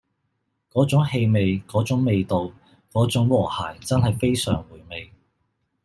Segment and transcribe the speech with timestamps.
[0.71, 2.51] 嗰種氣味嗰種味道
[2.91, 5.11] 嗰種和諧真係非常回味